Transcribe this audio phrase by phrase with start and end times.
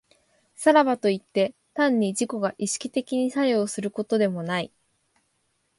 [0.55, 4.71] さらばといって、単に自己が意識的に作用することでもない。